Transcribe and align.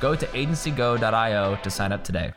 go 0.00 0.14
to 0.14 0.26
agencygo.io 0.26 1.56
to 1.62 1.70
sign 1.70 1.92
up 1.92 2.04
today. 2.04 2.32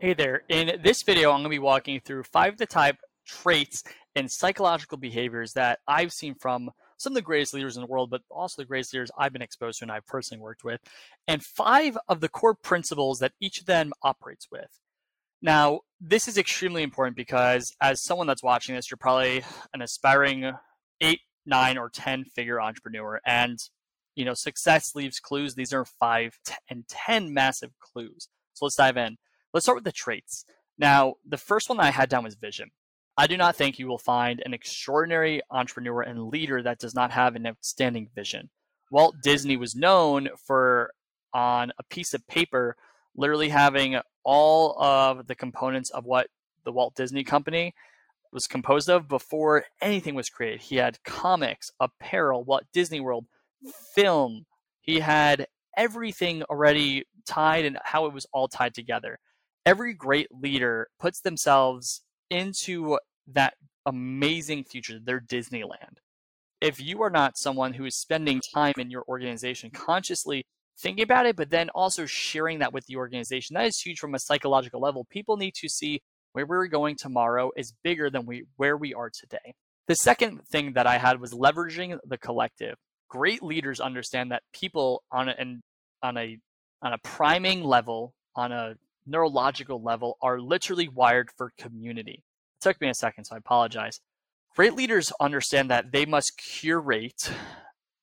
Hey 0.00 0.12
there. 0.12 0.42
In 0.50 0.82
this 0.82 1.02
video, 1.02 1.30
I'm 1.30 1.36
going 1.36 1.44
to 1.44 1.48
be 1.48 1.58
walking 1.58 2.00
through 2.00 2.24
five 2.24 2.52
of 2.52 2.58
the 2.58 2.66
type 2.66 2.98
traits 3.26 3.82
and 4.14 4.30
psychological 4.30 4.98
behaviors 4.98 5.54
that 5.54 5.78
I've 5.88 6.12
seen 6.12 6.34
from 6.34 6.70
some 6.98 7.12
of 7.12 7.14
the 7.14 7.22
greatest 7.22 7.54
leaders 7.54 7.76
in 7.76 7.82
the 7.82 7.86
world, 7.86 8.10
but 8.10 8.20
also 8.30 8.60
the 8.60 8.66
greatest 8.66 8.92
leaders 8.92 9.10
I've 9.18 9.32
been 9.32 9.42
exposed 9.42 9.78
to 9.78 9.86
and 9.86 9.92
I've 9.92 10.06
personally 10.06 10.42
worked 10.42 10.62
with, 10.62 10.80
and 11.26 11.42
five 11.42 11.96
of 12.08 12.20
the 12.20 12.28
core 12.28 12.54
principles 12.54 13.18
that 13.20 13.32
each 13.40 13.60
of 13.60 13.66
them 13.66 13.92
operates 14.02 14.48
with. 14.50 14.78
Now, 15.42 15.80
this 16.00 16.28
is 16.28 16.38
extremely 16.38 16.82
important 16.82 17.16
because 17.16 17.74
as 17.80 18.02
someone 18.02 18.26
that's 18.26 18.42
watching 18.42 18.74
this, 18.74 18.90
you're 18.90 18.98
probably 18.98 19.42
an 19.72 19.82
aspiring 19.82 20.52
eight, 21.00 21.20
nine, 21.46 21.78
or 21.78 21.88
10 21.88 22.24
figure 22.24 22.60
entrepreneur. 22.60 23.20
And, 23.26 23.58
you 24.14 24.24
know, 24.24 24.34
success 24.34 24.94
leaves 24.94 25.20
clues. 25.20 25.54
These 25.54 25.72
are 25.72 25.84
five 25.84 26.38
and 26.68 26.86
10 26.88 27.32
massive 27.32 27.72
clues. 27.80 28.28
So 28.54 28.64
let's 28.66 28.76
dive 28.76 28.96
in. 28.96 29.16
Let's 29.52 29.66
start 29.66 29.76
with 29.76 29.84
the 29.84 29.92
traits. 29.92 30.44
Now, 30.78 31.14
the 31.26 31.36
first 31.36 31.68
one 31.68 31.78
that 31.78 31.86
I 31.86 31.90
had 31.90 32.08
down 32.08 32.24
was 32.24 32.34
vision. 32.34 32.70
I 33.16 33.28
do 33.28 33.36
not 33.36 33.54
think 33.54 33.78
you 33.78 33.86
will 33.86 33.98
find 33.98 34.42
an 34.44 34.54
extraordinary 34.54 35.40
entrepreneur 35.50 36.02
and 36.02 36.28
leader 36.28 36.62
that 36.62 36.80
does 36.80 36.94
not 36.94 37.12
have 37.12 37.36
an 37.36 37.46
outstanding 37.46 38.08
vision. 38.14 38.50
Walt 38.90 39.14
Disney 39.22 39.56
was 39.56 39.76
known 39.76 40.28
for, 40.46 40.92
on 41.32 41.72
a 41.78 41.84
piece 41.84 42.12
of 42.12 42.26
paper, 42.26 42.76
literally 43.16 43.50
having 43.50 44.00
all 44.24 44.80
of 44.82 45.26
the 45.28 45.34
components 45.36 45.90
of 45.90 46.04
what 46.04 46.26
the 46.64 46.72
Walt 46.72 46.94
Disney 46.96 47.22
Company 47.22 47.74
was 48.34 48.46
composed 48.46 48.90
of 48.90 49.08
before 49.08 49.64
anything 49.80 50.14
was 50.14 50.28
created. 50.28 50.60
He 50.60 50.76
had 50.76 51.02
comics, 51.04 51.70
apparel, 51.80 52.44
Walt 52.44 52.64
Disney 52.72 53.00
World, 53.00 53.26
film. 53.94 54.44
He 54.80 55.00
had 55.00 55.46
everything 55.76 56.42
already 56.44 57.04
tied 57.26 57.64
and 57.64 57.78
how 57.84 58.04
it 58.04 58.12
was 58.12 58.26
all 58.32 58.48
tied 58.48 58.74
together 58.74 59.18
every 59.66 59.94
great 59.94 60.28
leader 60.30 60.88
puts 60.98 61.20
themselves 61.20 62.02
into 62.30 62.98
that 63.26 63.54
amazing 63.86 64.64
future, 64.64 64.98
their 65.02 65.20
Disneyland. 65.20 65.98
If 66.60 66.80
you 66.80 67.02
are 67.02 67.10
not 67.10 67.36
someone 67.36 67.74
who 67.74 67.84
is 67.84 67.96
spending 67.96 68.40
time 68.54 68.74
in 68.78 68.90
your 68.90 69.04
organization 69.08 69.70
consciously 69.70 70.46
thinking 70.78 71.02
about 71.02 71.26
it, 71.26 71.36
but 71.36 71.50
then 71.50 71.70
also 71.70 72.06
sharing 72.06 72.58
that 72.60 72.72
with 72.72 72.86
the 72.86 72.96
organization, 72.96 73.54
that 73.54 73.66
is 73.66 73.80
huge 73.80 73.98
from 73.98 74.14
a 74.14 74.18
psychological 74.18 74.80
level. 74.80 75.06
People 75.10 75.36
need 75.36 75.54
to 75.54 75.68
see 75.68 76.00
where 76.34 76.46
we're 76.46 76.66
going 76.66 76.96
tomorrow 76.96 77.52
is 77.56 77.72
bigger 77.82 78.10
than 78.10 78.26
we 78.26 78.44
where 78.56 78.76
we 78.76 78.92
are 78.92 79.08
today. 79.10 79.54
The 79.86 79.94
second 79.94 80.40
thing 80.50 80.72
that 80.74 80.86
I 80.86 80.98
had 80.98 81.20
was 81.20 81.32
leveraging 81.32 81.98
the 82.04 82.18
collective. 82.18 82.76
Great 83.08 83.42
leaders 83.42 83.80
understand 83.80 84.32
that 84.32 84.42
people 84.52 85.04
on 85.12 85.28
a, 85.28 85.34
on 86.02 86.16
a 86.16 86.38
on 86.82 86.92
a 86.92 86.98
priming 86.98 87.62
level, 87.62 88.14
on 88.34 88.50
a 88.50 88.74
neurological 89.06 89.82
level 89.82 90.18
are 90.20 90.40
literally 90.40 90.88
wired 90.88 91.30
for 91.36 91.52
community. 91.56 92.24
It 92.56 92.62
took 92.62 92.80
me 92.80 92.88
a 92.88 92.94
second, 92.94 93.24
so 93.24 93.36
I 93.36 93.38
apologize. 93.38 94.00
Great 94.56 94.74
leaders 94.74 95.12
understand 95.20 95.70
that 95.70 95.92
they 95.92 96.04
must 96.04 96.36
curate 96.36 97.30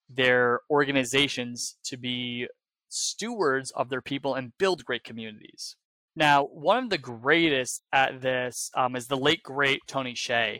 their 0.09 0.61
organizations 0.69 1.77
to 1.85 1.97
be 1.97 2.47
stewards 2.87 3.71
of 3.71 3.89
their 3.89 4.01
people 4.01 4.35
and 4.35 4.57
build 4.57 4.85
great 4.85 5.03
communities. 5.03 5.75
Now, 6.15 6.45
one 6.45 6.83
of 6.83 6.89
the 6.89 6.97
greatest 6.97 7.83
at 7.93 8.21
this 8.21 8.69
um, 8.75 8.95
is 8.95 9.07
the 9.07 9.17
late 9.17 9.43
great 9.43 9.81
Tony 9.87 10.13
Hsieh. 10.13 10.59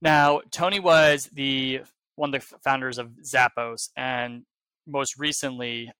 Now, 0.00 0.40
Tony 0.50 0.80
was 0.80 1.30
the 1.32 1.82
one 2.16 2.34
of 2.34 2.40
the 2.40 2.56
founders 2.64 2.98
of 2.98 3.10
Zappos, 3.24 3.90
and 3.96 4.42
most 4.86 5.18
recently 5.18 5.92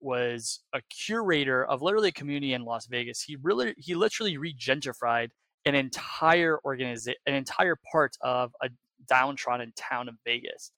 was 0.00 0.60
a 0.74 0.80
curator 0.90 1.64
of 1.64 1.80
literally 1.80 2.08
a 2.08 2.12
community 2.12 2.52
in 2.52 2.64
Las 2.64 2.86
Vegas. 2.86 3.22
He 3.22 3.36
really 3.40 3.74
he 3.78 3.94
literally 3.94 4.36
regentrified 4.36 5.28
an 5.64 5.74
entire 5.74 6.58
organization, 6.64 7.18
an 7.26 7.34
entire 7.34 7.76
part 7.90 8.16
of 8.20 8.52
a 8.62 8.68
downtrodden 9.08 9.72
town 9.76 10.08
of 10.08 10.16
Vegas. 10.24 10.72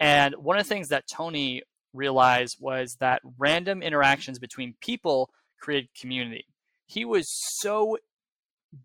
And 0.00 0.34
one 0.36 0.56
of 0.56 0.64
the 0.64 0.68
things 0.68 0.88
that 0.88 1.04
Tony 1.06 1.62
realized 1.92 2.56
was 2.60 2.96
that 3.00 3.20
random 3.38 3.82
interactions 3.82 4.38
between 4.38 4.74
people 4.80 5.30
create 5.60 5.90
community. 6.00 6.46
He 6.92 7.06
was 7.06 7.26
so 7.58 7.96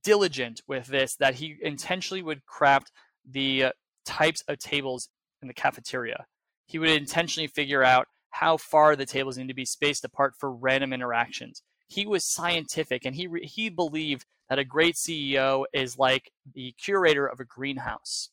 diligent 0.01 0.61
with 0.65 0.87
this 0.87 1.17
that 1.17 1.35
he 1.35 1.57
intentionally 1.61 2.23
would 2.23 2.45
craft 2.45 2.89
the 3.29 3.65
uh, 3.65 3.71
types 4.05 4.41
of 4.47 4.59
tables 4.59 5.09
in 5.41 5.49
the 5.49 5.53
cafeteria. 5.53 6.25
He 6.65 6.79
would 6.79 6.89
intentionally 6.89 7.47
figure 7.47 7.83
out 7.83 8.07
how 8.29 8.55
far 8.55 8.95
the 8.95 9.05
tables 9.05 9.37
need 9.37 9.49
to 9.49 9.53
be 9.53 9.65
spaced 9.65 10.05
apart 10.05 10.35
for 10.39 10.53
random 10.53 10.93
interactions. 10.93 11.63
He 11.89 12.05
was 12.05 12.31
scientific 12.31 13.03
and 13.03 13.13
he, 13.13 13.27
he 13.43 13.69
believed 13.69 14.25
that 14.49 14.59
a 14.59 14.63
great 14.63 14.95
CEO 14.95 15.65
is 15.73 15.97
like 15.97 16.31
the 16.53 16.73
curator 16.81 17.27
of 17.27 17.41
a 17.41 17.45
greenhouse. 17.45 18.29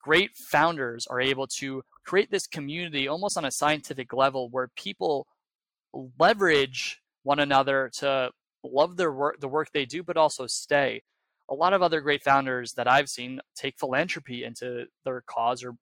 Great 0.00 0.30
founders 0.36 1.08
are 1.08 1.20
able 1.20 1.48
to 1.58 1.82
create 2.06 2.30
this 2.30 2.46
community 2.46 3.08
almost 3.08 3.36
on 3.36 3.44
a 3.44 3.50
scientific 3.50 4.12
level 4.12 4.48
where 4.48 4.68
people 4.76 5.26
leverage 6.20 7.00
one 7.24 7.40
another 7.40 7.90
to 7.98 8.30
love 8.64 8.96
their 8.96 9.12
work, 9.12 9.40
the 9.40 9.48
work 9.48 9.70
they 9.72 9.84
do, 9.84 10.02
but 10.02 10.16
also 10.16 10.46
stay. 10.46 11.02
A 11.50 11.54
lot 11.54 11.72
of 11.72 11.82
other 11.82 12.00
great 12.00 12.22
founders 12.22 12.72
that 12.74 12.88
I've 12.88 13.08
seen 13.08 13.40
take 13.54 13.78
philanthropy 13.78 14.44
into 14.44 14.86
their 15.04 15.22
cause 15.26 15.64
or 15.64 15.74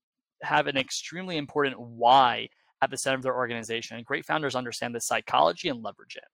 have 0.43 0.67
an 0.67 0.77
extremely 0.77 1.37
important 1.37 1.79
why 1.79 2.49
at 2.83 2.91
the 2.91 2.97
center 2.97 3.17
of 3.17 3.23
their 3.23 3.37
organization. 3.37 3.97
And 3.97 4.07
great 4.07 4.25
founders 4.25 4.57
understand 4.57 4.95
the 4.95 5.01
psychology 5.01 5.69
and 5.69 5.83
leverage 5.83 6.17
it. 6.17 6.25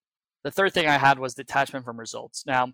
The 0.44 0.50
third 0.50 0.72
thing 0.72 0.86
I 0.86 0.96
had 0.96 1.18
was 1.18 1.34
detachment 1.34 1.84
from 1.84 1.98
results. 1.98 2.44
Now, 2.46 2.72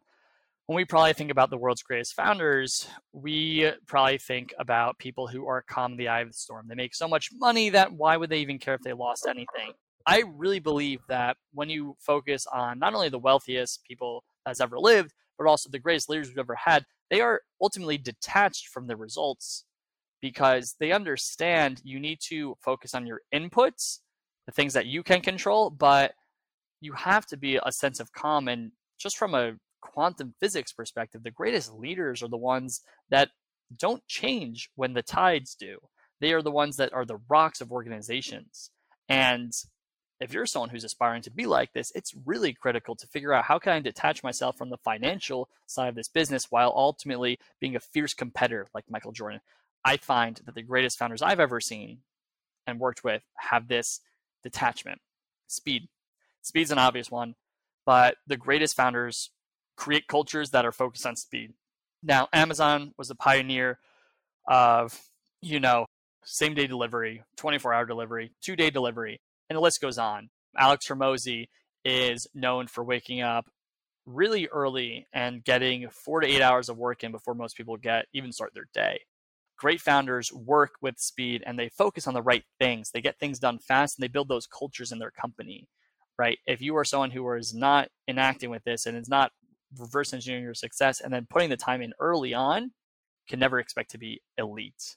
when 0.66 0.76
we 0.76 0.84
probably 0.84 1.12
think 1.12 1.30
about 1.30 1.50
the 1.50 1.58
world's 1.58 1.82
greatest 1.82 2.14
founders, 2.14 2.86
we 3.12 3.72
probably 3.86 4.18
think 4.18 4.54
about 4.58 4.98
people 4.98 5.26
who 5.26 5.46
are 5.46 5.62
calm 5.62 5.92
in 5.92 5.98
the 5.98 6.08
eye 6.08 6.20
of 6.20 6.28
the 6.28 6.34
storm. 6.34 6.66
They 6.68 6.74
make 6.74 6.94
so 6.94 7.08
much 7.08 7.30
money 7.32 7.70
that 7.70 7.92
why 7.92 8.16
would 8.16 8.30
they 8.30 8.38
even 8.38 8.58
care 8.58 8.74
if 8.74 8.82
they 8.82 8.92
lost 8.92 9.26
anything? 9.26 9.72
I 10.06 10.24
really 10.36 10.60
believe 10.60 11.00
that 11.08 11.36
when 11.52 11.70
you 11.70 11.96
focus 12.00 12.46
on 12.52 12.78
not 12.78 12.94
only 12.94 13.08
the 13.08 13.18
wealthiest 13.18 13.84
people 13.84 14.24
that's 14.44 14.60
ever 14.60 14.78
lived, 14.78 15.12
but 15.38 15.46
also 15.46 15.70
the 15.70 15.78
greatest 15.78 16.08
leaders 16.08 16.28
we've 16.28 16.38
ever 16.38 16.56
had, 16.56 16.84
they 17.10 17.20
are 17.20 17.40
ultimately 17.60 17.98
detached 17.98 18.68
from 18.68 18.86
the 18.86 18.96
results 18.96 19.64
because 20.20 20.76
they 20.78 20.92
understand 20.92 21.80
you 21.84 21.98
need 21.98 22.18
to 22.28 22.56
focus 22.60 22.94
on 22.94 23.06
your 23.06 23.20
inputs, 23.34 23.98
the 24.46 24.52
things 24.52 24.72
that 24.72 24.86
you 24.86 25.02
can 25.02 25.20
control, 25.20 25.68
but 25.70 26.12
you 26.80 26.92
have 26.92 27.26
to 27.26 27.36
be 27.36 27.58
a 27.62 27.72
sense 27.72 28.00
of 28.00 28.12
calm. 28.12 28.48
And 28.48 28.72
just 28.98 29.16
from 29.16 29.34
a 29.34 29.54
quantum 29.80 30.34
physics 30.40 30.72
perspective, 30.72 31.22
the 31.22 31.30
greatest 31.30 31.72
leaders 31.72 32.22
are 32.22 32.28
the 32.28 32.36
ones 32.36 32.80
that 33.10 33.30
don't 33.76 34.06
change 34.06 34.70
when 34.76 34.94
the 34.94 35.02
tides 35.02 35.54
do. 35.58 35.78
They 36.20 36.32
are 36.32 36.42
the 36.42 36.50
ones 36.50 36.76
that 36.76 36.92
are 36.92 37.04
the 37.04 37.18
rocks 37.28 37.60
of 37.60 37.72
organizations. 37.72 38.70
And 39.08 39.52
if 40.22 40.32
you're 40.32 40.46
someone 40.46 40.70
who's 40.70 40.84
aspiring 40.84 41.22
to 41.22 41.30
be 41.30 41.46
like 41.46 41.72
this, 41.72 41.90
it's 41.94 42.14
really 42.24 42.52
critical 42.52 42.94
to 42.94 43.06
figure 43.06 43.32
out 43.32 43.44
how 43.44 43.58
can 43.58 43.72
I 43.72 43.80
detach 43.80 44.22
myself 44.22 44.56
from 44.56 44.70
the 44.70 44.76
financial 44.76 45.48
side 45.66 45.88
of 45.88 45.94
this 45.94 46.08
business 46.08 46.50
while 46.50 46.72
ultimately 46.76 47.38
being 47.60 47.74
a 47.74 47.80
fierce 47.80 48.14
competitor 48.14 48.68
like 48.74 48.84
Michael 48.88 49.12
Jordan. 49.12 49.40
I 49.84 49.96
find 49.96 50.40
that 50.44 50.54
the 50.54 50.62
greatest 50.62 50.98
founders 50.98 51.22
I've 51.22 51.40
ever 51.40 51.60
seen 51.60 51.98
and 52.66 52.78
worked 52.78 53.02
with 53.02 53.22
have 53.36 53.66
this 53.66 54.00
detachment. 54.42 55.00
Speed. 55.48 55.88
Speed's 56.40 56.70
an 56.70 56.78
obvious 56.78 57.10
one, 57.10 57.34
but 57.84 58.16
the 58.26 58.36
greatest 58.36 58.76
founders 58.76 59.30
create 59.76 60.06
cultures 60.06 60.50
that 60.50 60.64
are 60.64 60.72
focused 60.72 61.06
on 61.06 61.16
speed. 61.16 61.52
Now, 62.02 62.28
Amazon 62.32 62.94
was 62.96 63.10
a 63.10 63.16
pioneer 63.16 63.78
of, 64.46 65.00
you 65.40 65.58
know, 65.58 65.86
same 66.24 66.54
day 66.54 66.68
delivery, 66.68 67.24
24 67.36 67.74
hour 67.74 67.86
delivery, 67.86 68.30
two 68.40 68.54
day 68.54 68.70
delivery, 68.70 69.20
and 69.52 69.58
the 69.58 69.62
list 69.62 69.80
goes 69.80 69.98
on. 69.98 70.30
Alex 70.58 70.86
Hormozi 70.88 71.48
is 71.84 72.26
known 72.34 72.66
for 72.66 72.84
waking 72.84 73.20
up 73.20 73.46
really 74.04 74.48
early 74.48 75.06
and 75.12 75.44
getting 75.44 75.88
four 75.90 76.20
to 76.20 76.26
eight 76.26 76.42
hours 76.42 76.68
of 76.68 76.76
work 76.76 77.04
in 77.04 77.12
before 77.12 77.34
most 77.34 77.56
people 77.56 77.76
get 77.76 78.06
even 78.12 78.32
start 78.32 78.52
their 78.54 78.68
day 78.74 78.98
great 79.62 79.80
founders 79.80 80.32
work 80.32 80.72
with 80.80 80.98
speed 80.98 81.40
and 81.46 81.56
they 81.56 81.68
focus 81.68 82.08
on 82.08 82.14
the 82.14 82.22
right 82.22 82.42
things. 82.58 82.90
They 82.90 83.00
get 83.00 83.20
things 83.20 83.38
done 83.38 83.60
fast 83.60 83.96
and 83.96 84.02
they 84.02 84.08
build 84.08 84.26
those 84.26 84.48
cultures 84.48 84.90
in 84.90 84.98
their 84.98 85.12
company. 85.12 85.68
right? 86.18 86.38
If 86.46 86.60
you 86.60 86.76
are 86.76 86.84
someone 86.84 87.12
who 87.12 87.32
is 87.34 87.54
not 87.54 87.88
enacting 88.08 88.50
with 88.50 88.64
this 88.64 88.86
and 88.86 88.96
is 88.96 89.08
not 89.08 89.30
reverse 89.78 90.12
engineering 90.12 90.42
your 90.42 90.54
success 90.54 91.00
and 91.00 91.12
then 91.12 91.28
putting 91.30 91.48
the 91.48 91.56
time 91.56 91.80
in 91.80 91.92
early 92.00 92.34
on, 92.34 92.72
can 93.28 93.38
never 93.38 93.60
expect 93.60 93.92
to 93.92 93.98
be 93.98 94.20
elite. 94.36 94.96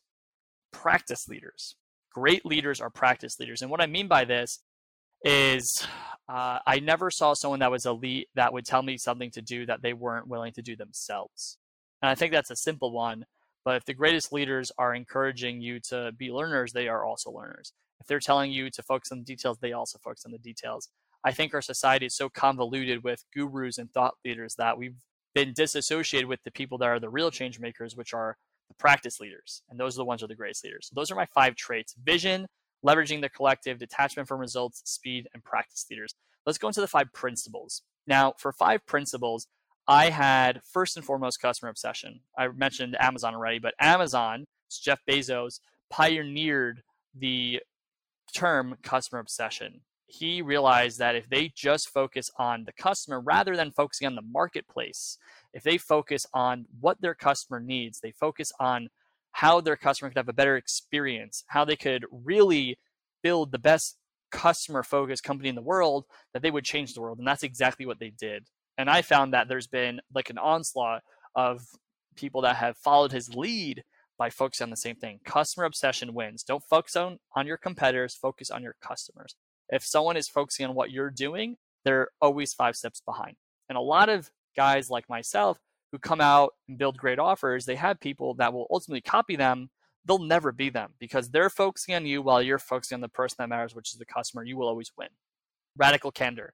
Practice 0.73 1.27
leaders. 1.27 1.75
Great 2.15 2.45
leaders 2.45 2.79
are 2.79 2.89
practice 2.89 3.37
leaders. 3.41 3.61
And 3.61 3.69
what 3.69 3.81
I 3.81 3.87
mean 3.87 4.07
by 4.07 4.23
this 4.23 4.59
is 5.21 5.85
uh, 6.29 6.59
I 6.65 6.79
never 6.79 7.11
saw 7.11 7.33
someone 7.33 7.59
that 7.59 7.71
was 7.71 7.85
elite 7.85 8.29
that 8.35 8.53
would 8.53 8.65
tell 8.65 8.81
me 8.81 8.97
something 8.97 9.31
to 9.31 9.41
do 9.41 9.65
that 9.65 9.81
they 9.81 9.91
weren't 9.91 10.29
willing 10.29 10.53
to 10.53 10.61
do 10.61 10.77
themselves. 10.77 11.57
And 12.01 12.09
I 12.09 12.15
think 12.15 12.31
that's 12.31 12.51
a 12.51 12.55
simple 12.55 12.93
one. 12.93 13.25
But 13.65 13.75
if 13.75 13.83
the 13.83 13.93
greatest 13.93 14.31
leaders 14.31 14.71
are 14.77 14.95
encouraging 14.95 15.59
you 15.59 15.81
to 15.89 16.13
be 16.17 16.31
learners, 16.31 16.71
they 16.71 16.87
are 16.87 17.03
also 17.03 17.31
learners. 17.31 17.73
If 17.99 18.07
they're 18.07 18.19
telling 18.21 18.49
you 18.49 18.69
to 18.69 18.83
focus 18.83 19.11
on 19.11 19.19
the 19.19 19.25
details, 19.25 19.57
they 19.59 19.73
also 19.73 19.99
focus 20.01 20.23
on 20.25 20.31
the 20.31 20.37
details. 20.37 20.87
I 21.25 21.33
think 21.33 21.53
our 21.53 21.61
society 21.61 22.05
is 22.05 22.15
so 22.15 22.29
convoluted 22.29 23.03
with 23.03 23.25
gurus 23.33 23.77
and 23.77 23.91
thought 23.91 24.13
leaders 24.23 24.55
that 24.57 24.77
we've 24.77 25.01
been 25.33 25.51
disassociated 25.53 26.29
with 26.29 26.43
the 26.43 26.51
people 26.51 26.77
that 26.77 26.85
are 26.85 26.99
the 26.99 27.09
real 27.09 27.29
change 27.29 27.59
makers, 27.59 27.95
which 27.97 28.13
are 28.13 28.37
the 28.67 28.73
practice 28.75 29.19
leaders. 29.19 29.61
And 29.69 29.79
those 29.79 29.95
are 29.95 29.99
the 29.99 30.05
ones 30.05 30.21
who 30.21 30.25
are 30.25 30.27
the 30.27 30.35
greatest 30.35 30.63
leaders. 30.63 30.87
So 30.89 30.93
those 30.95 31.11
are 31.11 31.15
my 31.15 31.27
five 31.27 31.55
traits 31.55 31.95
vision, 32.03 32.47
leveraging 32.85 33.21
the 33.21 33.29
collective, 33.29 33.79
detachment 33.79 34.27
from 34.27 34.39
results, 34.39 34.81
speed, 34.85 35.27
and 35.33 35.43
practice 35.43 35.85
leaders. 35.89 36.13
Let's 36.45 36.57
go 36.57 36.67
into 36.67 36.81
the 36.81 36.87
five 36.87 37.11
principles. 37.13 37.81
Now, 38.07 38.33
for 38.37 38.51
five 38.51 38.85
principles, 38.85 39.47
I 39.87 40.09
had 40.09 40.61
first 40.63 40.95
and 40.95 41.05
foremost 41.05 41.41
customer 41.41 41.69
obsession. 41.69 42.21
I 42.37 42.47
mentioned 42.47 42.97
Amazon 42.99 43.35
already, 43.35 43.59
but 43.59 43.73
Amazon, 43.79 44.45
Jeff 44.69 44.99
Bezos, 45.07 45.59
pioneered 45.89 46.81
the 47.13 47.61
term 48.35 48.77
customer 48.83 49.19
obsession. 49.19 49.81
He 50.07 50.41
realized 50.41 50.99
that 50.99 51.15
if 51.15 51.29
they 51.29 51.51
just 51.53 51.89
focus 51.89 52.29
on 52.37 52.65
the 52.65 52.73
customer 52.73 53.19
rather 53.19 53.55
than 53.55 53.71
focusing 53.71 54.05
on 54.05 54.15
the 54.15 54.21
marketplace, 54.21 55.17
if 55.53 55.63
they 55.63 55.77
focus 55.77 56.25
on 56.33 56.65
what 56.79 57.01
their 57.01 57.15
customer 57.15 57.59
needs, 57.59 57.99
they 57.99 58.11
focus 58.11 58.51
on 58.59 58.89
how 59.31 59.59
their 59.59 59.75
customer 59.75 60.09
could 60.09 60.17
have 60.17 60.29
a 60.29 60.33
better 60.33 60.55
experience, 60.55 61.43
how 61.47 61.65
they 61.65 61.75
could 61.75 62.05
really 62.11 62.77
build 63.23 63.51
the 63.51 63.59
best 63.59 63.97
customer 64.31 64.83
focused 64.83 65.23
company 65.23 65.49
in 65.49 65.55
the 65.55 65.61
world, 65.61 66.05
that 66.33 66.41
they 66.41 66.51
would 66.51 66.63
change 66.63 66.93
the 66.93 67.01
world. 67.01 67.17
And 67.17 67.27
that's 67.27 67.43
exactly 67.43 67.85
what 67.85 67.99
they 67.99 68.11
did. 68.11 68.45
And 68.77 68.89
I 68.89 69.01
found 69.01 69.33
that 69.33 69.47
there's 69.47 69.67
been 69.67 70.01
like 70.13 70.29
an 70.29 70.37
onslaught 70.37 71.01
of 71.35 71.61
people 72.15 72.41
that 72.41 72.57
have 72.57 72.77
followed 72.77 73.11
his 73.11 73.33
lead 73.35 73.83
by 74.17 74.29
focusing 74.29 74.65
on 74.65 74.69
the 74.69 74.77
same 74.77 74.95
thing. 74.95 75.19
Customer 75.25 75.65
obsession 75.65 76.13
wins. 76.13 76.43
Don't 76.43 76.63
focus 76.63 76.95
on, 76.95 77.19
on 77.35 77.47
your 77.47 77.57
competitors, 77.57 78.15
focus 78.15 78.49
on 78.49 78.63
your 78.63 78.75
customers. 78.81 79.35
If 79.69 79.83
someone 79.83 80.17
is 80.17 80.27
focusing 80.27 80.65
on 80.65 80.75
what 80.75 80.91
you're 80.91 81.09
doing, 81.09 81.57
they're 81.83 82.09
always 82.21 82.53
five 82.53 82.75
steps 82.75 83.01
behind. 83.05 83.35
And 83.69 83.77
a 83.77 83.81
lot 83.81 84.09
of 84.09 84.31
guys 84.55 84.89
like 84.89 85.09
myself 85.09 85.59
who 85.91 85.99
come 85.99 86.21
out 86.21 86.53
and 86.67 86.77
build 86.77 86.97
great 86.97 87.19
offers, 87.19 87.65
they 87.65 87.75
have 87.75 87.99
people 87.99 88.33
that 88.35 88.53
will 88.53 88.67
ultimately 88.71 89.01
copy 89.01 89.35
them. 89.35 89.69
They'll 90.05 90.19
never 90.19 90.51
be 90.51 90.69
them 90.69 90.93
because 90.99 91.29
they're 91.29 91.49
focusing 91.49 91.95
on 91.95 92.05
you 92.05 92.21
while 92.21 92.41
you're 92.41 92.59
focusing 92.59 92.95
on 92.95 93.01
the 93.01 93.09
person 93.09 93.37
that 93.39 93.49
matters, 93.49 93.73
which 93.73 93.91
is 93.91 93.99
the 93.99 94.05
customer. 94.05 94.43
You 94.43 94.57
will 94.57 94.67
always 94.67 94.91
win. 94.97 95.09
Radical 95.77 96.11
candor. 96.11 96.53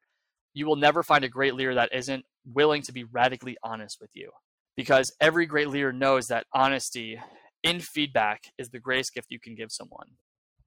You 0.53 0.65
will 0.65 0.75
never 0.75 1.03
find 1.03 1.23
a 1.23 1.29
great 1.29 1.55
leader 1.55 1.75
that 1.75 1.93
isn't 1.93 2.25
willing 2.45 2.81
to 2.83 2.91
be 2.91 3.03
radically 3.03 3.57
honest 3.63 3.99
with 4.01 4.09
you 4.13 4.31
because 4.75 5.13
every 5.19 5.45
great 5.45 5.69
leader 5.69 5.93
knows 5.93 6.27
that 6.27 6.45
honesty 6.53 7.19
in 7.63 7.79
feedback 7.79 8.45
is 8.57 8.69
the 8.69 8.79
greatest 8.79 9.13
gift 9.13 9.27
you 9.29 9.39
can 9.39 9.55
give 9.55 9.71
someone. 9.71 10.07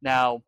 Now, 0.03 0.43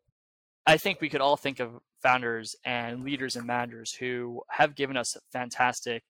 I 0.65 0.77
think 0.77 1.01
we 1.01 1.09
could 1.09 1.21
all 1.21 1.37
think 1.37 1.59
of 1.59 1.79
founders 2.01 2.55
and 2.65 3.03
leaders 3.03 3.35
and 3.35 3.45
managers 3.45 3.93
who 3.93 4.41
have 4.49 4.75
given 4.75 4.97
us 4.97 5.17
fantastic 5.31 6.03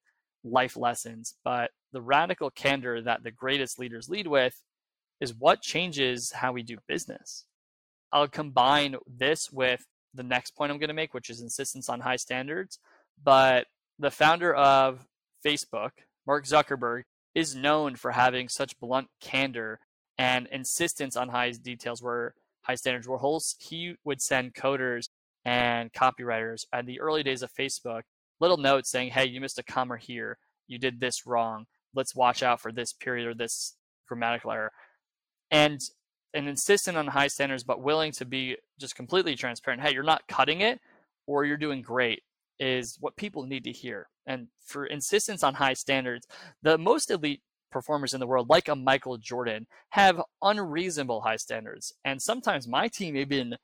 life 0.44 0.78
lessons, 0.78 1.36
but 1.44 1.72
the 1.92 2.02
radical 2.02 2.50
candor 2.50 3.02
that 3.02 3.24
the 3.24 3.32
greatest 3.32 3.80
leaders 3.80 4.10
lead 4.10 4.28
with 4.28 4.62
is 5.20 5.34
what 5.34 5.62
changes 5.62 6.32
how 6.32 6.52
we 6.52 6.64
do 6.64 6.78
business. 6.88 7.46
I'll 8.12 8.28
combine 8.28 8.96
this 9.08 9.52
with 9.52 9.86
the 10.14 10.24
next 10.24 10.56
point 10.56 10.72
I'm 10.72 10.80
going 10.80 10.90
to 10.90 10.94
make, 10.94 11.14
which 11.14 11.30
is 11.30 11.42
insistence 11.42 11.90
on 11.90 12.02
high 12.02 12.16
standards. 12.16 12.80
But 13.22 13.68
the 14.00 14.12
founder 14.12 14.54
of 14.54 15.06
Facebook, 15.46 15.92
Mark 16.26 16.46
Zuckerberg, 16.46 17.04
is 17.36 17.56
known 17.56 17.96
for 17.96 18.12
having 18.12 18.50
such 18.50 18.80
blunt 18.80 19.08
candor 19.22 19.80
and 20.18 20.48
insistence 20.48 21.16
on 21.16 21.30
high 21.30 21.52
details 21.52 22.02
where 22.02 22.34
high 22.64 22.76
standards 22.76 23.08
were 23.08 23.18
holes. 23.18 23.56
He 23.60 23.96
would 24.04 24.22
send 24.22 24.54
coders 24.54 25.10
and 25.46 25.94
copywriters 25.94 26.66
at 26.74 26.86
the 26.86 27.00
early 27.00 27.24
days 27.24 27.42
of 27.42 27.54
Facebook 27.54 28.02
little 28.40 28.58
notes 28.58 28.90
saying, 28.90 29.12
hey, 29.12 29.26
you 29.26 29.42
missed 29.42 29.60
a 29.60 29.64
comma 29.64 29.98
here. 29.98 30.38
You 30.68 30.78
did 30.78 31.00
this 31.00 31.26
wrong. 31.26 31.66
Let's 31.96 32.16
watch 32.16 32.44
out 32.44 32.62
for 32.62 32.72
this 32.72 32.94
period 32.94 33.28
or 33.28 33.34
this 33.34 33.76
grammatical 34.08 34.52
error. 34.52 34.72
And 35.50 35.82
an 36.34 36.48
insistent 36.48 36.98
on 36.98 37.08
high 37.08 37.28
standards, 37.28 37.64
but 37.64 37.82
willing 37.82 38.12
to 38.14 38.26
be 38.26 38.58
just 38.80 38.96
completely 38.96 39.36
transparent. 39.36 39.82
Hey, 39.82 39.94
you're 39.94 40.04
not 40.04 40.28
cutting 40.28 40.62
it 40.62 40.80
or 41.26 41.46
you're 41.46 41.58
doing 41.58 41.82
great 41.82 42.24
is 42.60 42.98
what 43.00 43.16
people 43.16 43.44
need 43.44 43.64
to 43.64 43.72
hear. 43.72 44.08
And 44.26 44.48
for 44.64 44.86
insistence 44.86 45.44
on 45.44 45.56
high 45.56 45.74
standards, 45.74 46.28
the 46.62 46.78
most 46.78 47.10
elite 47.10 47.42
performers 47.72 48.14
in 48.14 48.20
the 48.20 48.28
world, 48.28 48.50
like 48.50 48.68
a 48.68 48.76
Michael 48.76 49.18
Jordan, 49.18 49.68
have 49.90 50.22
unreasonable 50.42 51.22
high 51.22 51.36
standards. 51.38 51.94
And 52.04 52.22
sometimes 52.22 52.68
my 52.68 52.88
team 52.88 53.16
even 53.16 53.58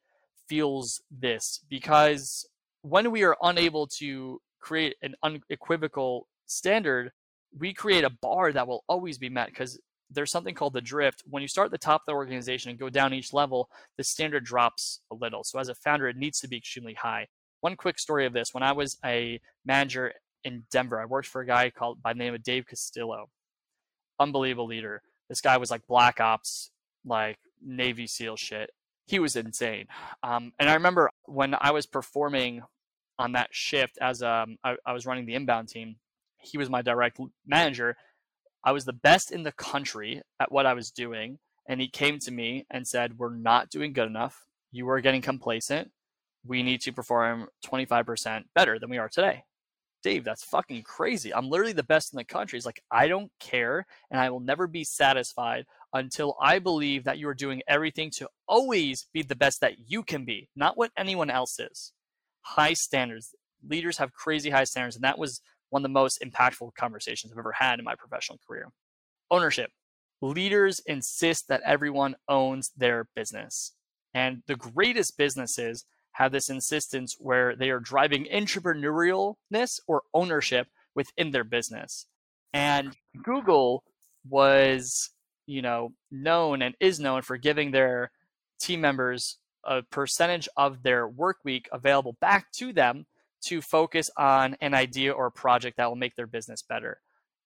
feels 0.54 1.02
this 1.10 1.62
because 1.68 2.48
when 2.84 3.10
we 3.10 3.24
are 3.24 3.36
unable 3.42 3.88
to 3.88 4.40
create 4.60 4.96
an 5.02 5.16
unequivocal 5.24 6.28
standard, 6.46 7.12
we 7.58 7.74
create 7.74 8.04
a 8.04 8.12
bar 8.22 8.52
that 8.52 8.68
will 8.68 8.84
always 8.88 9.18
be 9.18 9.30
met 9.30 9.48
because 9.48 9.80
there's 10.12 10.30
something 10.30 10.54
called 10.54 10.74
the 10.74 10.82
drift. 10.82 11.24
When 11.28 11.42
you 11.42 11.48
start 11.48 11.66
at 11.66 11.72
the 11.72 11.80
top 11.80 12.02
of 12.02 12.06
the 12.06 12.14
organization 12.14 12.70
and 12.70 12.80
go 12.80 12.88
down 12.88 13.16
each 13.16 13.34
level, 13.34 13.68
the 13.98 14.04
standard 14.04 14.46
drops 14.46 15.02
a 15.12 15.16
little. 15.16 15.44
So 15.44 15.58
as 15.58 15.70
a 15.70 15.76
founder, 15.76 16.08
it 16.08 16.18
needs 16.18 16.40
to 16.42 16.48
be 16.48 16.58
extremely 16.58 16.94
high. 16.94 17.26
One 17.62 17.76
quick 17.76 17.98
story 17.98 18.28
of 18.28 18.34
this: 18.34 18.54
when 18.54 18.62
I 18.62 18.74
was 18.74 19.00
a 19.04 19.42
manager 19.66 20.14
in 20.44 20.66
Denver, 20.70 21.02
I 21.02 21.06
worked 21.06 21.30
for 21.30 21.42
a 21.42 21.48
guy 21.48 21.72
called 21.72 22.04
by 22.04 22.14
the 22.14 22.20
name 22.20 22.36
of 22.36 22.44
Dave 22.44 22.68
Castillo. 22.68 23.30
Unbelievable 24.20 24.68
leader. 24.68 25.02
This 25.30 25.42
guy 25.42 25.58
was 25.58 25.72
like 25.72 25.88
black 25.88 26.20
ops, 26.20 26.70
like 27.04 27.40
Navy 27.60 28.06
SEAL 28.06 28.36
shit. 28.36 28.70
He 29.06 29.20
was 29.20 29.36
insane. 29.36 29.88
Um, 30.22 30.54
and 30.60 30.70
I 30.70 30.76
remember 30.76 31.10
when 31.26 31.56
I 31.60 31.72
was 31.72 31.86
performing 31.86 32.62
on 33.20 33.34
that 33.34 33.50
shift 33.52 33.98
as 34.02 34.24
um, 34.24 34.58
I, 34.64 34.76
I 34.86 34.94
was 34.94 35.06
running 35.06 35.26
the 35.26 35.36
inbound 35.36 35.70
team. 35.70 35.98
He 36.38 36.58
was 36.58 36.70
my 36.70 36.82
direct 36.82 37.20
manager. 37.46 37.96
I 38.64 38.72
was 38.72 38.86
the 38.86 38.94
best 38.94 39.32
in 39.32 39.44
the 39.44 39.52
country 39.52 40.22
at 40.40 40.52
what 40.52 40.66
I 40.66 40.74
was 40.74 40.92
doing. 40.92 41.40
And 41.68 41.80
he 41.80 41.88
came 41.88 42.20
to 42.20 42.32
me 42.32 42.66
and 42.70 42.88
said, 42.88 43.18
We're 43.18 43.36
not 43.36 43.70
doing 43.70 43.94
good 43.94 44.08
enough. 44.08 44.46
You 44.72 44.90
are 44.90 45.02
getting 45.02 45.22
complacent 45.22 45.92
we 46.46 46.64
need 46.64 46.82
to 46.82 46.92
perform 46.92 47.48
25% 47.66 48.44
better 48.54 48.80
than 48.80 48.90
we 48.90 48.98
are 48.98 49.10
today. 49.10 49.44
Dave, 50.04 50.26
that's 50.26 50.44
fucking 50.44 50.84
crazy. 50.84 51.34
I'm 51.34 51.50
literally 51.50 51.74
the 51.74 51.82
best 51.82 52.14
in 52.14 52.18
the 52.18 52.26
country. 52.26 52.58
It's 52.58 52.66
like, 52.66 52.84
I 52.92 53.08
don't 53.08 53.32
care 53.40 53.86
and 54.12 54.20
I 54.20 54.30
will 54.30 54.42
never 54.42 54.68
be 54.68 54.84
satisfied 54.84 55.66
until 55.94 56.36
I 56.42 56.60
believe 56.60 57.06
that 57.06 57.18
you 57.18 57.28
are 57.30 57.34
doing 57.34 57.62
everything 57.68 58.12
to 58.18 58.30
always 58.48 59.08
be 59.14 59.24
the 59.24 59.36
best 59.36 59.62
that 59.62 59.90
you 59.90 60.04
can 60.04 60.26
be, 60.26 60.50
not 60.56 60.78
what 60.78 60.92
anyone 60.98 61.30
else 61.30 61.58
is. 61.60 61.94
High 62.42 62.74
standards. 62.74 63.34
Leaders 63.68 63.98
have 63.98 64.12
crazy 64.14 64.50
high 64.50 64.66
standards. 64.66 64.98
And 64.98 65.06
that 65.06 65.18
was 65.18 65.42
one 65.70 65.82
of 65.82 65.84
the 65.84 65.90
most 65.90 66.22
impactful 66.22 66.76
conversations 66.76 67.32
I've 67.32 67.40
ever 67.40 67.54
had 67.54 67.80
in 67.80 67.86
my 67.86 67.96
professional 67.96 68.40
career. 68.46 68.68
Ownership. 69.32 69.72
Leaders 70.22 70.82
insist 70.86 71.48
that 71.48 71.62
everyone 71.66 72.16
owns 72.28 72.72
their 72.76 73.08
business. 73.16 73.74
And 74.14 74.44
the 74.48 74.56
greatest 74.56 75.18
businesses 75.18 75.86
have 76.14 76.32
this 76.32 76.50
insistence 76.50 77.16
where 77.20 77.56
they 77.56 77.70
are 77.70 77.80
driving 77.80 78.28
entrepreneurialness 78.34 79.80
or 79.88 80.04
ownership 80.14 80.68
within 80.96 81.32
their 81.32 81.44
business. 81.44 82.06
And 82.54 82.96
Google 83.24 83.84
was, 84.28 85.10
you 85.46 85.62
know, 85.62 85.94
known 86.12 86.62
and 86.62 86.76
is 86.80 87.00
known 87.00 87.24
for 87.24 87.38
giving 87.38 87.72
their 87.72 88.12
team 88.60 88.82
members 88.82 89.38
a 89.66 89.82
percentage 89.82 90.48
of 90.56 90.84
their 90.84 91.08
work 91.08 91.38
week 91.44 91.68
available 91.72 92.18
back 92.22 92.52
to 92.54 92.74
them 92.74 93.06
to 93.46 93.62
focus 93.62 94.10
on 94.18 94.56
an 94.62 94.74
idea 94.74 95.12
or 95.12 95.26
a 95.26 95.32
project 95.32 95.78
that 95.78 95.90
will 95.90 95.96
make 95.96 96.16
their 96.16 96.28
business 96.28 96.62
better. 96.62 97.02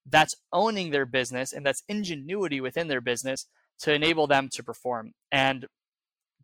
That's 0.06 0.34
owning 0.52 0.90
their 0.90 1.06
business 1.06 1.52
and 1.52 1.64
that's 1.66 1.82
ingenuity 1.88 2.60
within 2.60 2.88
their 2.88 3.00
business 3.00 3.46
to 3.80 3.92
enable 3.92 4.26
them 4.26 4.48
to 4.52 4.62
perform. 4.62 5.12
And 5.32 5.66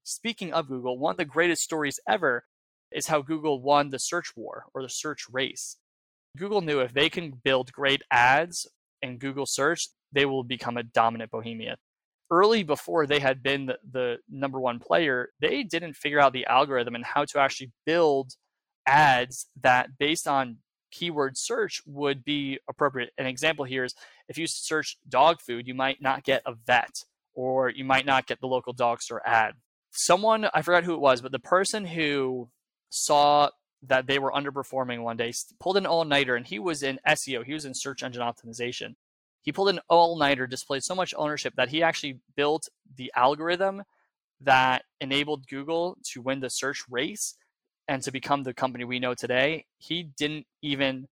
speaking 0.05 0.53
of 0.53 0.69
Google, 0.69 0.99
one 0.99 1.13
of 1.13 1.17
the 1.17 1.25
greatest 1.25 1.63
stories 1.63 1.99
ever 2.09 2.45
is 2.93 3.09
how 3.09 3.23
Google 3.23 3.61
won 3.61 3.91
the 3.91 3.99
search 3.99 4.37
war 4.37 4.67
or 4.73 4.83
the 4.83 4.89
search 4.89 5.27
race. 5.31 5.79
Google 6.37 6.61
knew 6.61 6.81
if 6.81 6.93
they 6.93 7.09
can 7.09 7.41
build 7.43 7.73
great 7.73 8.03
ads 8.11 8.67
in 9.03 9.19
Google 9.19 9.47
search, 9.47 9.89
they 10.13 10.27
will 10.27 10.45
become 10.45 10.77
a 10.77 10.83
dominant 10.83 11.31
bohemia. 11.31 11.77
Early 12.31 12.63
before 12.63 13.07
they 13.07 13.19
had 13.19 13.43
been 13.43 13.67
the, 13.67 13.79
the 13.91 14.17
number 14.29 14.61
one 14.61 14.79
player, 14.79 15.31
they 15.41 15.63
didn't 15.63 15.97
figure 15.97 16.21
out 16.21 16.33
the 16.33 16.47
algorithm 16.47 16.95
and 16.95 17.05
how 17.05 17.25
to 17.27 17.39
actually 17.39 17.73
build 17.85 18.33
ads 18.87 19.47
that 19.63 19.99
based 19.99 20.27
on 20.27 20.59
keyword 20.91 21.37
search 21.37 21.83
would 21.87 22.25
be 22.25 22.59
appropriate. 22.69 23.11
An 23.19 23.27
example 23.27 23.65
here 23.65 23.85
is 23.85 23.95
if 24.29 24.39
you 24.39 24.47
search 24.47 24.97
dog 25.09 25.41
food, 25.41 25.67
you 25.67 25.75
might 25.75 26.01
not 26.01 26.25
get 26.25 26.43
a 26.47 26.55
vet 26.67 27.05
or 27.35 27.69
you 27.69 27.85
might 27.85 28.07
not 28.07 28.27
get 28.27 28.41
the 28.41 28.47
local 28.47 28.73
dog 28.73 29.03
store 29.03 29.23
ad. 29.27 29.55
Someone, 29.97 30.49
I 30.53 30.63
forgot 30.63 30.83
who 30.83 30.95
it 30.95 31.01
was, 31.01 31.21
but 31.21 31.31
the 31.31 31.39
person 31.39 31.87
who 31.87 32.49
saw 32.91 33.51
that 33.81 34.09
they 34.09 34.19
were 34.19 34.33
underperforming 34.33 35.03
one 35.03 35.17
day 35.17 35.33
pulled 35.61 35.77
an 35.77 35.87
all 35.87 36.05
nighter 36.05 36.35
and 36.35 36.47
he 36.47 36.59
was 36.59 36.83
in 36.83 36.99
SEO, 37.07 37.45
he 37.45 37.53
was 37.53 37.65
in 37.65 37.75
search 37.75 38.03
engine 38.03 38.23
optimization. 38.23 38.97
He 39.43 39.53
pulled 39.53 39.69
an 39.69 39.81
all 39.89 40.19
nighter, 40.19 40.49
displayed 40.49 40.83
so 40.83 40.97
much 40.97 41.15
ownership 41.17 41.55
that 41.57 41.69
he 41.69 41.83
actually 41.83 42.19
built 42.35 42.69
the 42.97 43.13
algorithm 43.15 43.85
that 44.41 44.83
enabled 45.01 45.47
Google 45.47 45.97
to 46.13 46.21
win 46.21 46.41
the 46.41 46.51
search 46.51 46.83
race 46.91 47.37
and 47.87 48.03
to 48.03 48.11
become 48.11 48.43
the 48.43 48.55
company 48.55 48.85
we 48.85 48.99
know 48.99 49.15
today, 49.15 49.67
he 49.79 50.03
didn't 50.03 50.47
even 50.61 51.07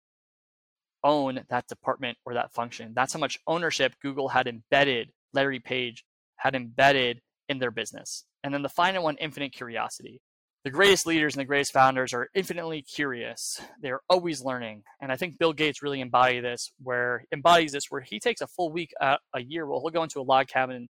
own 1.05 1.45
that 1.49 1.67
department 1.67 2.17
or 2.25 2.33
that 2.33 2.51
function. 2.51 2.91
That's 2.93 3.13
how 3.13 3.19
much 3.19 3.39
ownership 3.47 3.93
Google 4.01 4.29
had 4.29 4.47
embedded, 4.47 5.11
Larry 5.31 5.59
Page 5.59 6.03
had 6.35 6.53
embedded 6.53 7.21
in 7.47 7.59
their 7.59 7.71
business. 7.71 8.25
And 8.43 8.53
then 8.53 8.61
the 8.61 8.69
final 8.69 9.03
one, 9.03 9.15
infinite 9.17 9.53
curiosity. 9.53 10.21
The 10.63 10.71
greatest 10.71 11.05
leaders 11.05 11.35
and 11.35 11.41
the 11.41 11.45
greatest 11.45 11.73
founders 11.73 12.13
are 12.13 12.29
infinitely 12.33 12.83
curious. 12.83 13.59
They're 13.81 13.99
always 14.09 14.41
learning. 14.41 14.83
And 15.01 15.11
I 15.11 15.17
think 15.17 15.37
Bill 15.37 15.51
Gates 15.51 15.81
really 15.81 15.99
embody 15.99 16.39
this, 16.39 16.71
where 16.81 17.25
embodies 17.33 17.73
this, 17.73 17.87
where 17.89 18.01
he 18.01 18.19
takes 18.19 18.39
a 18.39 18.47
full 18.47 18.71
week 18.71 18.93
uh, 19.01 19.17
a 19.33 19.41
year. 19.41 19.67
Well, 19.67 19.81
he'll 19.81 19.89
go 19.89 20.03
into 20.03 20.21
a 20.21 20.23
log 20.23 20.47
cabin 20.47 20.87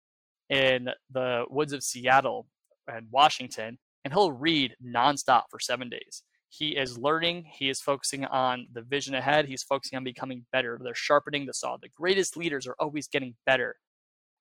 in 0.49 0.89
the 1.11 1.45
woods 1.49 1.73
of 1.73 1.83
Seattle 1.83 2.47
and 2.87 3.07
Washington, 3.11 3.77
and 4.03 4.11
he'll 4.11 4.31
read 4.31 4.75
nonstop 4.83 5.43
for 5.51 5.59
seven 5.59 5.87
days. 5.89 6.23
He 6.49 6.69
is 6.69 6.97
learning. 6.97 7.45
He 7.53 7.69
is 7.69 7.79
focusing 7.79 8.25
on 8.25 8.65
the 8.73 8.81
vision 8.81 9.13
ahead. 9.13 9.45
He's 9.45 9.61
focusing 9.61 9.97
on 9.97 10.03
becoming 10.03 10.47
better. 10.51 10.79
They're 10.83 10.95
sharpening 10.95 11.45
the 11.45 11.53
saw. 11.53 11.77
The 11.77 11.89
greatest 11.95 12.35
leaders 12.35 12.65
are 12.65 12.75
always 12.79 13.07
getting 13.07 13.35
better. 13.45 13.75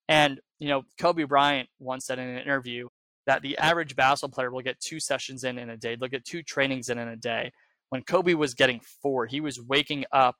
And, 0.08 0.40
you 0.58 0.68
know, 0.68 0.84
Kobe 0.98 1.24
Bryant 1.24 1.68
once 1.78 2.06
said 2.06 2.18
in 2.18 2.28
an 2.28 2.38
interview 2.38 2.88
that 3.28 3.42
the 3.42 3.58
average 3.58 3.94
basketball 3.94 4.34
player 4.34 4.50
will 4.50 4.62
get 4.62 4.80
two 4.80 4.98
sessions 4.98 5.44
in 5.44 5.58
in 5.58 5.68
a 5.68 5.76
day. 5.76 5.94
They'll 5.94 6.08
get 6.08 6.24
two 6.24 6.42
trainings 6.42 6.88
in 6.88 6.98
in 6.98 7.08
a 7.08 7.16
day. 7.16 7.52
When 7.90 8.02
Kobe 8.02 8.32
was 8.32 8.54
getting 8.54 8.80
four, 9.02 9.26
he 9.26 9.40
was 9.40 9.60
waking 9.60 10.06
up 10.10 10.36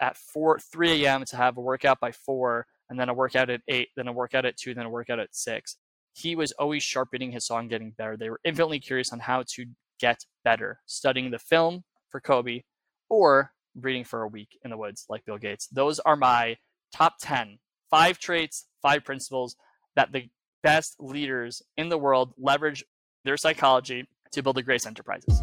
at 0.00 0.16
4, 0.16 0.58
3 0.58 1.04
a.m. 1.04 1.24
to 1.26 1.36
have 1.36 1.58
a 1.58 1.60
workout 1.60 2.00
by 2.00 2.12
4 2.12 2.66
and 2.88 2.98
then 2.98 3.10
a 3.10 3.14
workout 3.14 3.50
at 3.50 3.60
eight, 3.68 3.88
then 3.94 4.08
a 4.08 4.12
workout 4.12 4.46
at 4.46 4.56
two, 4.56 4.74
then 4.74 4.86
a 4.86 4.90
workout 4.90 5.20
at 5.20 5.34
six. 5.34 5.76
He 6.12 6.34
was 6.34 6.50
always 6.52 6.82
sharpening 6.82 7.30
his 7.30 7.46
song, 7.46 7.68
getting 7.68 7.92
better. 7.92 8.16
They 8.16 8.30
were 8.30 8.40
infinitely 8.42 8.80
curious 8.80 9.12
on 9.12 9.20
how 9.20 9.44
to 9.54 9.66
get 10.00 10.24
better, 10.42 10.80
studying 10.86 11.30
the 11.30 11.38
film 11.38 11.84
for 12.08 12.20
Kobe 12.20 12.62
or 13.08 13.52
reading 13.76 14.04
for 14.04 14.22
a 14.22 14.28
week 14.28 14.58
in 14.64 14.70
the 14.70 14.76
woods 14.76 15.06
like 15.08 15.24
Bill 15.24 15.38
Gates. 15.38 15.68
Those 15.68 16.00
are 16.00 16.16
my 16.16 16.56
top 16.92 17.14
10, 17.20 17.60
five 17.90 18.18
traits, 18.18 18.66
five 18.82 19.04
principles 19.04 19.56
that 19.94 20.10
the 20.12 20.28
best 20.62 20.96
leaders 21.00 21.62
in 21.76 21.88
the 21.88 21.98
world 21.98 22.32
leverage 22.38 22.84
their 23.24 23.36
psychology 23.36 24.06
to 24.32 24.42
build 24.42 24.56
the 24.56 24.62
greatest 24.62 24.86
enterprises. 24.86 25.40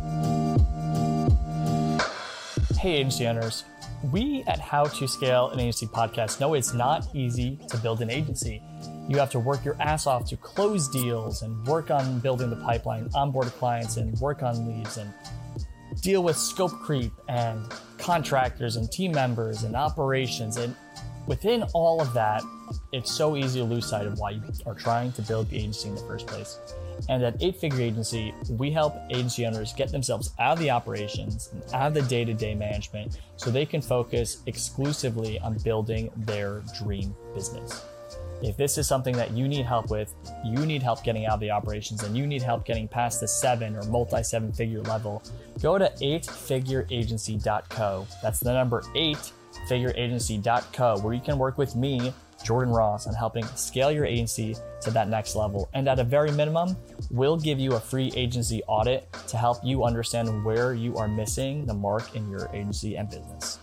Hey, 2.78 2.98
agency 2.98 3.28
owners. 3.28 3.64
We 4.12 4.44
at 4.48 4.60
How 4.60 4.86
to 4.86 5.08
Scale 5.08 5.50
an 5.50 5.60
Agency 5.60 5.88
podcast 5.88 6.40
know 6.40 6.54
it's 6.54 6.74
not 6.74 7.08
easy 7.16 7.60
to 7.70 7.78
build 7.78 8.02
an 8.02 8.12
agency. 8.12 8.62
You 9.10 9.18
have 9.18 9.32
to 9.32 9.40
work 9.40 9.66
your 9.66 9.76
ass 9.82 10.06
off 10.06 10.26
to 10.30 10.38
close 10.38 10.88
deals 10.88 11.42
and 11.42 11.66
work 11.66 11.90
on 11.90 12.20
building 12.20 12.50
the 12.50 12.56
pipeline, 12.58 13.10
onboard 13.16 13.48
clients, 13.48 13.98
and 13.98 14.18
work 14.20 14.44
on 14.44 14.68
leads 14.68 14.98
and 14.98 15.12
deal 16.02 16.24
with 16.24 16.38
scope 16.38 16.72
creep 16.72 17.12
and 17.28 17.66
contractors 17.98 18.76
and 18.76 18.92
team 18.92 19.12
members 19.12 19.64
and 19.64 19.76
operations. 19.76 20.58
And 20.58 20.76
within 21.28 21.64
all 21.74 22.02
of 22.02 22.14
that, 22.14 22.42
it's 22.92 23.12
so 23.12 23.36
easy 23.36 23.60
to 23.60 23.66
lose 23.66 23.86
sight 23.86 24.08
of 24.08 24.18
why 24.18 24.32
you 24.32 24.42
are 24.66 24.74
trying 24.74 25.12
to 25.14 25.22
build 25.22 25.50
the 25.50 25.58
agency 25.58 25.90
in 25.90 25.96
the 25.96 26.02
first 26.02 26.28
place. 26.28 26.60
And 27.10 27.24
at 27.24 27.42
Eight 27.42 27.58
Figure 27.58 27.82
Agency, 27.82 28.34
we 28.50 28.72
help 28.72 28.96
agency 29.10 29.46
owners 29.46 29.74
get 29.74 29.92
themselves 29.92 30.34
out 30.40 30.54
of 30.54 30.60
the 30.60 30.72
operations 30.72 31.50
and 31.52 31.62
out 31.74 31.88
of 31.88 31.94
the 31.94 32.02
day 32.04 32.24
to 32.26 32.34
day 32.34 32.56
management 32.56 33.20
so 33.36 33.52
they 33.52 33.66
can 33.66 33.82
focus 33.82 34.42
exclusively 34.48 35.38
on 35.40 35.58
building 35.60 36.10
their 36.16 36.64
dream 36.82 37.16
business. 37.36 37.84
If 38.42 38.56
this 38.56 38.78
is 38.78 38.88
something 38.88 39.18
that 39.18 39.32
you 39.32 39.46
need 39.48 39.66
help 39.66 39.90
with, 39.90 40.14
you 40.46 40.64
need 40.66 40.84
help 40.84 41.04
getting 41.04 41.26
out 41.26 41.34
of 41.36 41.40
the 41.40 41.50
operations 41.50 42.04
and 42.04 42.16
you 42.16 42.28
need 42.28 42.44
help 42.44 42.66
getting 42.66 42.88
past 42.88 43.20
the 43.20 43.28
seven 43.28 43.76
or 43.76 43.82
multi 43.84 44.22
seven 44.24 44.54
figure 44.54 44.84
level, 44.84 45.24
go 45.62 45.80
to 45.80 45.92
eightfigureagency.co. 46.02 48.08
That's 48.22 48.40
the 48.40 48.54
number 48.54 48.84
eight 48.96 49.32
figureagency.co, 49.70 51.00
where 51.00 51.14
you 51.14 51.22
can 51.22 51.38
work 51.38 51.58
with 51.58 51.76
me 51.76 52.14
Jordan 52.44 52.74
Ross 52.74 53.08
on 53.08 53.14
helping 53.14 53.46
scale 53.56 53.92
your 53.92 54.06
agency 54.06 54.56
to 54.82 54.92
that 54.92 55.10
next 55.10 55.36
level. 55.36 55.70
And 55.74 55.88
at 55.88 56.00
a 56.00 56.04
very 56.04 56.32
minimum, 56.32 56.78
we'll 57.10 57.38
give 57.38 57.60
you 57.60 57.74
a 57.74 57.80
free 57.80 58.12
agency 58.16 58.64
audit 58.68 59.12
to 59.28 59.38
help 59.38 59.58
you 59.64 59.84
understand 59.84 60.46
where 60.46 60.74
you 60.74 60.96
are 60.98 61.08
missing 61.08 61.66
the 61.66 61.74
mark 61.74 62.16
in 62.16 62.30
your 62.30 62.50
agency 62.54 62.96
and 62.96 63.10
business. 63.10 63.60